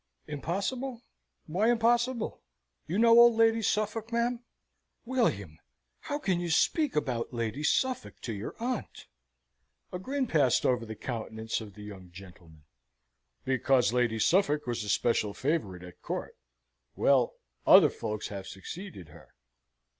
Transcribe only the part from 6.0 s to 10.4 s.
can you speak about Lady Suffolk to your aunt?" A grin